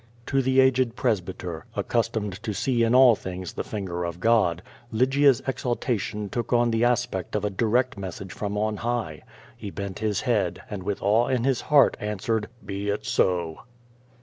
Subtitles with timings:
[0.25, 5.43] To the aged presbyter, accustomed to see in all things the finger of God, Lygia's
[5.45, 9.21] exaltation look on the aspect of a di rect message from on high,
[9.61, 13.57] lie bent his head, and with awe in his heart answered, "lie it so."